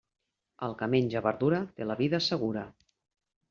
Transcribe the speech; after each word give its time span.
El 0.67 0.73
que 0.79 0.87
menja 0.93 1.21
verdura 1.29 1.61
té 1.77 1.89
la 1.91 2.01
vida 2.03 2.23
segura. 2.33 2.69